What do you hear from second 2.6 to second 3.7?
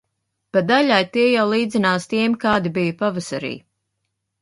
bija pavasarī.